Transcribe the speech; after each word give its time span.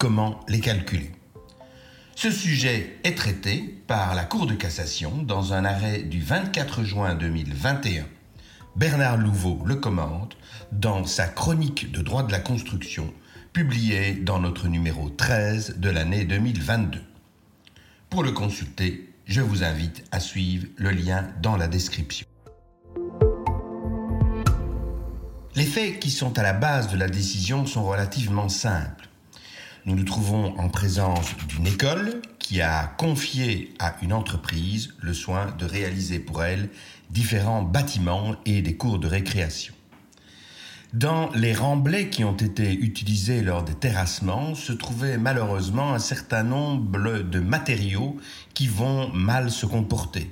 comment 0.00 0.40
les 0.48 0.60
calculer. 0.60 1.12
Ce 2.16 2.30
sujet 2.30 2.98
est 3.04 3.16
traité 3.16 3.82
par 3.86 4.14
la 4.14 4.24
Cour 4.24 4.46
de 4.46 4.54
cassation 4.54 5.22
dans 5.22 5.52
un 5.52 5.66
arrêt 5.66 6.02
du 6.02 6.22
24 6.22 6.84
juin 6.84 7.14
2021. 7.14 8.06
Bernard 8.76 9.18
Louveau 9.18 9.62
le 9.66 9.76
commente 9.76 10.38
dans 10.72 11.04
sa 11.04 11.28
chronique 11.28 11.92
de 11.92 12.00
droit 12.00 12.22
de 12.22 12.32
la 12.32 12.40
construction 12.40 13.12
publiée 13.52 14.14
dans 14.14 14.38
notre 14.38 14.68
numéro 14.68 15.10
13 15.10 15.76
de 15.76 15.90
l'année 15.90 16.24
2022. 16.24 17.02
Pour 18.08 18.22
le 18.22 18.32
consulter, 18.32 19.12
je 19.26 19.42
vous 19.42 19.64
invite 19.64 20.02
à 20.12 20.20
suivre 20.20 20.66
le 20.76 20.92
lien 20.92 21.28
dans 21.42 21.58
la 21.58 21.68
description. 21.68 22.26
Les 25.54 25.66
faits 25.66 26.00
qui 26.00 26.10
sont 26.10 26.38
à 26.38 26.42
la 26.42 26.54
base 26.54 26.90
de 26.90 26.96
la 26.96 27.08
décision 27.08 27.66
sont 27.66 27.84
relativement 27.84 28.48
simples. 28.48 29.09
Nous 29.86 29.94
nous 29.94 30.04
trouvons 30.04 30.58
en 30.58 30.68
présence 30.68 31.34
d'une 31.48 31.66
école 31.66 32.20
qui 32.38 32.60
a 32.60 32.84
confié 32.98 33.72
à 33.78 33.94
une 34.02 34.12
entreprise 34.12 34.92
le 35.00 35.14
soin 35.14 35.46
de 35.58 35.64
réaliser 35.64 36.18
pour 36.18 36.44
elle 36.44 36.68
différents 37.08 37.62
bâtiments 37.62 38.36
et 38.44 38.60
des 38.60 38.76
cours 38.76 38.98
de 38.98 39.06
récréation. 39.06 39.72
Dans 40.92 41.30
les 41.34 41.54
remblais 41.54 42.10
qui 42.10 42.24
ont 42.24 42.36
été 42.36 42.74
utilisés 42.74 43.40
lors 43.40 43.62
des 43.62 43.74
terrassements 43.74 44.54
se 44.54 44.72
trouvait 44.72 45.16
malheureusement 45.16 45.94
un 45.94 45.98
certain 45.98 46.42
nombre 46.42 47.22
de 47.22 47.40
matériaux 47.40 48.18
qui 48.52 48.66
vont 48.66 49.08
mal 49.14 49.50
se 49.50 49.64
comporter. 49.64 50.30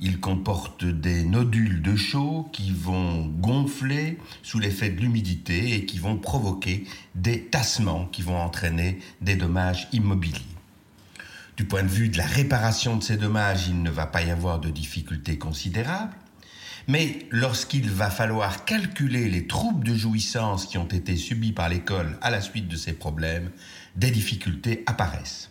Il 0.00 0.20
comporte 0.20 0.84
des 0.84 1.24
nodules 1.24 1.80
de 1.80 1.96
chaux 1.96 2.48
qui 2.52 2.70
vont 2.70 3.26
gonfler 3.26 4.18
sous 4.42 4.58
l'effet 4.58 4.90
de 4.90 5.00
l'humidité 5.00 5.74
et 5.74 5.86
qui 5.86 5.98
vont 5.98 6.18
provoquer 6.18 6.84
des 7.14 7.44
tassements 7.44 8.06
qui 8.06 8.20
vont 8.20 8.36
entraîner 8.36 8.98
des 9.22 9.36
dommages 9.36 9.88
immobiliers. 9.92 10.42
Du 11.56 11.64
point 11.64 11.82
de 11.82 11.88
vue 11.88 12.10
de 12.10 12.18
la 12.18 12.26
réparation 12.26 12.96
de 12.96 13.02
ces 13.02 13.16
dommages, 13.16 13.68
il 13.68 13.82
ne 13.82 13.90
va 13.90 14.06
pas 14.06 14.22
y 14.22 14.30
avoir 14.30 14.60
de 14.60 14.68
difficultés 14.68 15.38
considérables. 15.38 16.14
Mais 16.88 17.26
lorsqu'il 17.30 17.90
va 17.90 18.10
falloir 18.10 18.66
calculer 18.66 19.30
les 19.30 19.46
troubles 19.46 19.84
de 19.84 19.94
jouissance 19.94 20.66
qui 20.66 20.76
ont 20.76 20.86
été 20.86 21.16
subis 21.16 21.52
par 21.52 21.70
l'école 21.70 22.18
à 22.20 22.30
la 22.30 22.42
suite 22.42 22.68
de 22.68 22.76
ces 22.76 22.92
problèmes, 22.92 23.50
des 23.96 24.10
difficultés 24.10 24.84
apparaissent. 24.86 25.50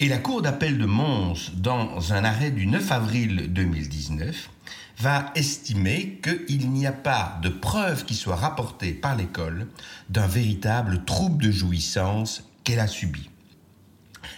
Et 0.00 0.08
la 0.08 0.18
Cour 0.18 0.42
d'appel 0.42 0.78
de 0.78 0.86
Mons, 0.86 1.52
dans 1.54 2.12
un 2.12 2.24
arrêt 2.24 2.50
du 2.50 2.66
9 2.66 2.92
avril 2.92 3.52
2019, 3.52 4.50
va 4.98 5.30
estimer 5.34 6.20
qu'il 6.22 6.70
n'y 6.70 6.86
a 6.86 6.92
pas 6.92 7.38
de 7.42 7.48
preuve 7.48 8.04
qui 8.04 8.14
soit 8.14 8.36
rapportée 8.36 8.92
par 8.92 9.16
l'école 9.16 9.68
d'un 10.10 10.26
véritable 10.26 11.04
trouble 11.04 11.42
de 11.44 11.50
jouissance 11.50 12.44
qu'elle 12.64 12.80
a 12.80 12.86
subi. 12.86 13.31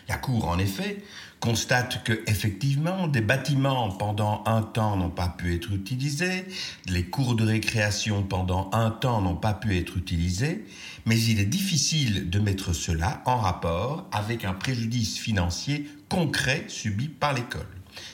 La 0.09 0.17
Cour, 0.17 0.49
en 0.49 0.59
effet, 0.59 1.03
constate 1.41 2.03
que 2.05 2.23
effectivement 2.27 3.07
des 3.07 3.21
bâtiments 3.21 3.91
pendant 3.91 4.43
un 4.47 4.63
temps 4.63 4.97
n'ont 4.97 5.11
pas 5.11 5.29
pu 5.29 5.55
être 5.55 5.73
utilisés, 5.73 6.47
les 6.89 7.05
cours 7.05 7.35
de 7.35 7.45
récréation 7.45 8.23
pendant 8.23 8.71
un 8.73 8.91
temps 8.91 9.21
n'ont 9.21 9.37
pas 9.37 9.53
pu 9.53 9.77
être 9.77 9.97
utilisés, 9.97 10.65
mais 11.05 11.21
il 11.21 11.39
est 11.41 11.45
difficile 11.45 12.31
de 12.31 12.39
mettre 12.39 12.73
cela 12.73 13.23
en 13.27 13.37
rapport 13.37 14.07
avec 14.11 14.45
un 14.45 14.55
préjudice 14.55 15.19
financier 15.19 15.87
concret 16.09 16.65
subi 16.69 17.09
par 17.09 17.35
l'école. 17.35 17.67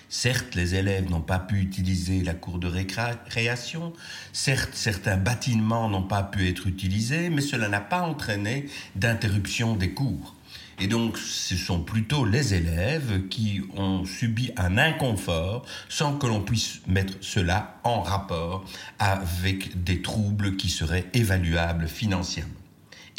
Certes, 0.09 0.57
les 0.57 0.75
élèves 0.75 1.09
n'ont 1.09 1.21
pas 1.21 1.39
pu 1.39 1.61
utiliser 1.61 2.23
la 2.25 2.35
cour 2.35 2.59
de 2.59 2.67
récréation, 2.67 3.93
certes, 4.33 4.75
certains 4.75 5.17
bâtiments 5.17 5.89
n'ont 5.89 6.03
pas 6.03 6.25
pu 6.25 6.49
être 6.49 6.67
utilisés, 6.67 7.31
mais 7.31 7.43
cela 7.43 7.69
n'a 7.69 7.81
pas 7.81 8.03
entraîné 8.03 8.67
d'interruption 8.97 9.77
des 9.77 9.93
cours. 9.93 10.35
Et 10.83 10.87
donc, 10.87 11.19
ce 11.19 11.57
sont 11.57 11.81
plutôt 11.81 12.25
les 12.25 12.55
élèves 12.55 13.29
qui 13.29 13.61
ont 13.77 14.07
subi 14.07 14.51
un 14.57 14.79
inconfort 14.79 15.67
sans 15.91 16.17
que 16.17 16.27
l'on 16.27 16.41
puisse 16.41 16.81
mettre 16.87 17.19
cela 17.21 17.79
en 17.85 18.01
rapport 18.01 18.65
avec 18.99 19.85
des 19.85 20.01
troubles 20.01 20.57
qui 20.57 20.71
seraient 20.71 21.05
évaluables 21.13 21.87
financièrement. 21.87 22.55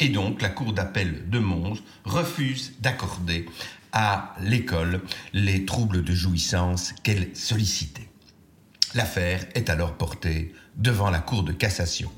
Et 0.00 0.08
donc, 0.08 0.42
la 0.42 0.48
Cour 0.48 0.72
d'appel 0.72 1.30
de 1.30 1.38
Mons 1.38 1.78
refuse 2.04 2.72
d'accorder 2.80 3.46
à 3.92 4.34
l'école 4.40 5.00
les 5.32 5.64
troubles 5.64 6.02
de 6.02 6.12
jouissance 6.12 6.92
qu'elle 7.04 7.28
sollicitait. 7.36 8.08
L'affaire 8.94 9.46
est 9.54 9.70
alors 9.70 9.94
portée 9.94 10.52
devant 10.76 11.10
la 11.10 11.20
Cour 11.20 11.44
de 11.44 11.52
cassation. 11.52 12.10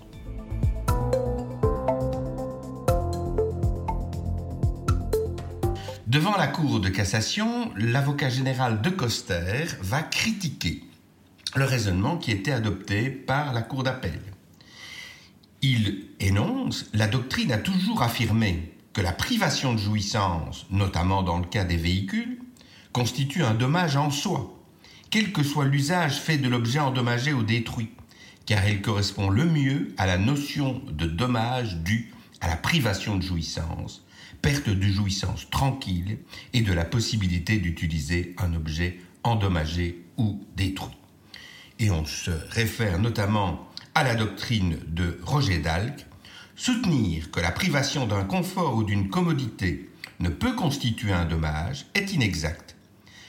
Devant 6.14 6.36
la 6.36 6.46
Cour 6.46 6.78
de 6.78 6.90
cassation, 6.90 7.72
l'avocat 7.76 8.28
général 8.28 8.80
de 8.82 8.88
Coster 8.88 9.64
va 9.80 10.00
critiquer 10.00 10.84
le 11.56 11.64
raisonnement 11.64 12.18
qui 12.18 12.30
était 12.30 12.52
adopté 12.52 13.10
par 13.10 13.52
la 13.52 13.62
Cour 13.62 13.82
d'appel. 13.82 14.20
Il 15.60 16.04
énonce 16.20 16.86
La 16.92 17.08
doctrine 17.08 17.50
a 17.50 17.58
toujours 17.58 18.04
affirmé 18.04 18.76
que 18.92 19.00
la 19.00 19.10
privation 19.10 19.74
de 19.74 19.80
jouissance, 19.80 20.66
notamment 20.70 21.24
dans 21.24 21.38
le 21.38 21.46
cas 21.46 21.64
des 21.64 21.76
véhicules, 21.76 22.38
constitue 22.92 23.42
un 23.42 23.54
dommage 23.54 23.96
en 23.96 24.12
soi, 24.12 24.56
quel 25.10 25.32
que 25.32 25.42
soit 25.42 25.64
l'usage 25.64 26.20
fait 26.20 26.38
de 26.38 26.48
l'objet 26.48 26.78
endommagé 26.78 27.32
ou 27.32 27.42
détruit, 27.42 27.90
car 28.46 28.64
elle 28.64 28.82
correspond 28.82 29.30
le 29.30 29.46
mieux 29.46 29.92
à 29.98 30.06
la 30.06 30.18
notion 30.18 30.80
de 30.92 31.06
dommage 31.06 31.78
dû 31.78 32.14
à 32.40 32.46
la 32.46 32.56
privation 32.56 33.16
de 33.16 33.22
jouissance, 33.22 34.03
perte 34.44 34.68
de 34.68 34.86
jouissance 34.88 35.48
tranquille 35.48 36.18
et 36.52 36.60
de 36.60 36.74
la 36.74 36.84
possibilité 36.84 37.56
d'utiliser 37.56 38.34
un 38.36 38.52
objet 38.52 38.98
endommagé 39.22 40.04
ou 40.18 40.44
détruit. 40.54 40.98
Et 41.78 41.90
on 41.90 42.04
se 42.04 42.30
réfère 42.50 42.98
notamment 42.98 43.66
à 43.94 44.04
la 44.04 44.14
doctrine 44.14 44.76
de 44.86 45.18
Roger 45.22 45.60
d'Alc, 45.60 46.04
soutenir 46.56 47.30
que 47.30 47.40
la 47.40 47.52
privation 47.52 48.06
d'un 48.06 48.24
confort 48.24 48.74
ou 48.76 48.84
d'une 48.84 49.08
commodité 49.08 49.88
ne 50.20 50.28
peut 50.28 50.54
constituer 50.54 51.12
un 51.14 51.24
dommage 51.24 51.86
est 51.94 52.12
inexact. 52.12 52.76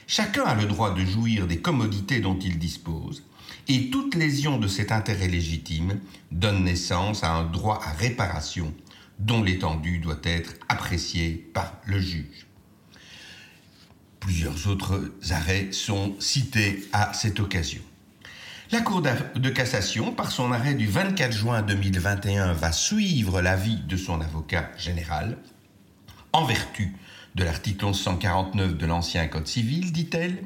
Chacun 0.07 0.43
a 0.43 0.55
le 0.55 0.65
droit 0.65 0.93
de 0.93 1.05
jouir 1.05 1.47
des 1.47 1.61
commodités 1.61 2.19
dont 2.19 2.37
il 2.37 2.59
dispose, 2.59 3.23
et 3.69 3.89
toute 3.89 4.15
lésion 4.15 4.57
de 4.57 4.67
cet 4.67 4.91
intérêt 4.91 5.29
légitime 5.29 6.01
donne 6.33 6.65
naissance 6.65 7.23
à 7.23 7.31
un 7.31 7.45
droit 7.45 7.79
à 7.85 7.93
réparation 7.93 8.73
dont 9.19 9.43
l'étendue 9.43 9.99
doit 9.99 10.19
être 10.23 10.53
appréciée 10.69 11.49
par 11.53 11.73
le 11.85 11.99
juge. 11.99 12.47
Plusieurs 14.19 14.67
autres 14.67 15.11
arrêts 15.29 15.71
sont 15.71 16.15
cités 16.19 16.87
à 16.93 17.13
cette 17.13 17.39
occasion. 17.39 17.81
La 18.71 18.81
Cour 18.81 19.03
de 19.03 19.49
cassation, 19.49 20.11
par 20.11 20.31
son 20.31 20.51
arrêt 20.51 20.73
du 20.73 20.87
24 20.87 21.31
juin 21.31 21.61
2021, 21.61 22.53
va 22.53 22.71
suivre 22.71 23.39
l'avis 23.39 23.77
de 23.77 23.95
son 23.95 24.21
avocat 24.21 24.71
général. 24.77 25.37
En 26.33 26.45
vertu 26.45 26.91
de 27.35 27.43
l'article 27.43 27.85
1149 27.85 28.77
de 28.77 28.85
l'ancien 28.85 29.27
Code 29.27 29.47
civil, 29.47 29.91
dit-elle, 29.91 30.41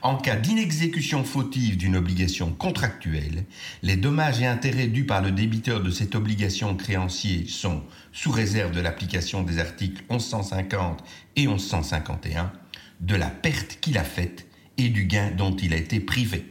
en 0.00 0.16
cas 0.16 0.36
d'inexécution 0.36 1.22
fautive 1.22 1.76
d'une 1.76 1.96
obligation 1.96 2.50
contractuelle, 2.52 3.44
les 3.82 3.96
dommages 3.96 4.40
et 4.40 4.46
intérêts 4.46 4.86
dus 4.86 5.04
par 5.04 5.20
le 5.20 5.32
débiteur 5.32 5.82
de 5.82 5.90
cette 5.90 6.14
obligation 6.14 6.74
créancier 6.76 7.46
sont, 7.46 7.82
sous 8.12 8.30
réserve 8.30 8.72
de 8.72 8.80
l'application 8.80 9.42
des 9.42 9.58
articles 9.58 10.02
1150 10.10 11.04
et 11.36 11.46
1151, 11.46 12.50
de 13.00 13.14
la 13.14 13.28
perte 13.28 13.78
qu'il 13.80 13.98
a 13.98 14.04
faite 14.04 14.46
et 14.78 14.88
du 14.88 15.04
gain 15.04 15.30
dont 15.36 15.54
il 15.54 15.74
a 15.74 15.76
été 15.76 16.00
privé. 16.00 16.46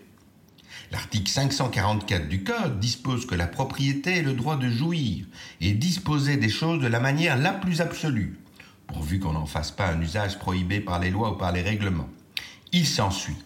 L'article 0.91 1.29
544 1.29 2.27
du 2.27 2.43
Code 2.43 2.79
dispose 2.79 3.25
que 3.25 3.35
la 3.35 3.47
propriété 3.47 4.17
est 4.17 4.23
le 4.23 4.33
droit 4.33 4.57
de 4.57 4.69
jouir 4.69 5.25
et 5.61 5.73
disposer 5.73 6.37
des 6.37 6.49
choses 6.49 6.81
de 6.81 6.87
la 6.87 6.99
manière 6.99 7.37
la 7.37 7.53
plus 7.53 7.81
absolue, 7.81 8.39
pourvu 8.89 9.19
qu'on 9.19 9.33
n'en 9.33 9.45
fasse 9.45 9.71
pas 9.71 9.91
un 9.91 10.01
usage 10.01 10.39
prohibé 10.39 10.81
par 10.81 10.99
les 10.99 11.11
lois 11.11 11.31
ou 11.31 11.37
par 11.37 11.51
les 11.51 11.61
règlements. 11.61 12.09
Il 12.71 12.85
s'ensuit 12.85 13.37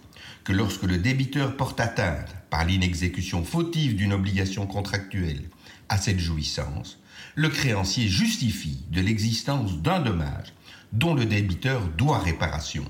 que 0.43 0.53
lorsque 0.53 0.83
le 0.83 0.97
débiteur 0.97 1.55
porte 1.55 1.79
atteinte, 1.79 2.33
par 2.49 2.65
l'inexécution 2.65 3.43
fautive 3.43 3.95
d'une 3.95 4.13
obligation 4.13 4.67
contractuelle, 4.67 5.43
à 5.89 5.97
cette 5.97 6.19
jouissance, 6.19 6.99
le 7.35 7.49
créancier 7.49 8.07
justifie 8.07 8.83
de 8.89 9.01
l'existence 9.01 9.77
d'un 9.81 9.99
dommage 9.99 10.53
dont 10.91 11.13
le 11.13 11.25
débiteur 11.25 11.87
doit 11.97 12.19
réparation, 12.19 12.85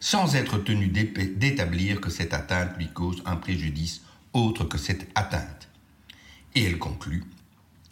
sans 0.00 0.34
être 0.34 0.58
tenu 0.58 0.88
d'établir 0.88 2.00
que 2.00 2.10
cette 2.10 2.34
atteinte 2.34 2.76
lui 2.76 2.88
cause 2.88 3.22
un 3.24 3.36
préjudice 3.36 4.02
autre 4.32 4.64
que 4.64 4.78
cette 4.78 5.08
atteinte. 5.14 5.68
Et 6.54 6.64
elle 6.64 6.78
conclut 6.78 7.24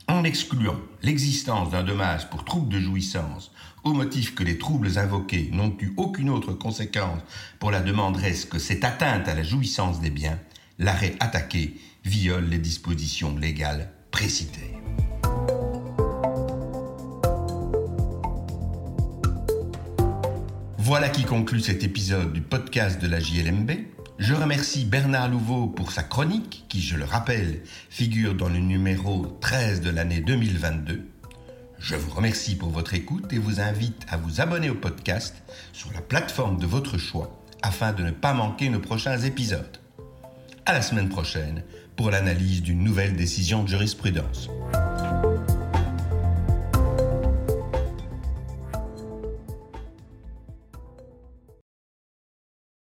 en 0.09 0.25
excluant 0.25 0.77
l'existence 1.03 1.71
d'un 1.71 1.83
dommage 1.83 2.29
pour 2.31 2.45
trouble 2.45 2.69
de 2.69 2.81
jouissance, 2.81 3.53
au 3.85 3.93
motif 3.93 4.35
que 4.35 4.45
les 4.45 4.59
troubles 4.59 4.99
invoqués 4.99 5.51
n'ont 5.53 5.77
eu 5.81 5.93
aucune 5.97 6.31
autre 6.31 6.53
conséquence 6.53 7.21
pour 7.59 7.71
la 7.71 7.81
demanderesse 7.81 8.45
que 8.45 8.59
cette 8.59 8.85
atteinte 8.85 9.29
à 9.29 9.35
la 9.35 9.43
jouissance 9.43 10.01
des 10.01 10.11
biens, 10.11 10.39
l'arrêt 10.79 11.15
attaqué 11.21 11.81
viole 12.05 12.47
les 12.47 12.59
dispositions 12.59 13.37
légales 13.37 13.93
précitées. 14.11 14.77
Voilà 20.79 21.09
qui 21.09 21.25
conclut 21.25 21.61
cet 21.61 21.85
épisode 21.85 22.33
du 22.33 22.43
podcast 22.43 23.01
de 23.01 23.07
la 23.07 23.19
JLMB. 23.19 23.71
Je 24.23 24.35
remercie 24.35 24.85
Bernard 24.85 25.31
Louveau 25.31 25.67
pour 25.67 25.91
sa 25.91 26.05
chronique, 26.05 26.65
qui, 26.69 26.81
je 26.81 26.95
le 26.95 27.05
rappelle, 27.05 27.63
figure 27.91 28.37
dans 28.37 28.49
le 28.49 28.61
numéro 28.61 29.27
13 29.41 29.81
de 29.81 29.91
l'année 29.91 30.21
2022. 30.21 31.11
Je 31.81 31.97
vous 31.97 32.15
remercie 32.15 32.55
pour 32.55 32.71
votre 32.71 32.95
écoute 32.95 33.33
et 33.33 33.39
vous 33.39 33.59
invite 33.59 34.07
à 34.09 34.17
vous 34.17 34.41
abonner 34.41 34.71
au 34.71 34.77
podcast 34.77 35.43
sur 35.73 35.93
la 35.93 36.01
plateforme 36.01 36.57
de 36.61 36.67
votre 36.67 36.99
choix 36.99 37.37
afin 37.63 37.93
de 37.93 38.05
ne 38.05 38.13
pas 38.13 38.33
manquer 38.33 38.69
nos 38.69 38.79
prochains 38.79 39.19
épisodes. 39.19 39.79
À 40.67 40.73
la 40.73 40.83
semaine 40.83 41.09
prochaine 41.09 41.65
pour 41.97 42.13
l'analyse 42.13 42.63
d'une 42.63 42.85
nouvelle 42.85 43.17
décision 43.17 43.65
de 43.65 43.69
jurisprudence. 43.69 44.49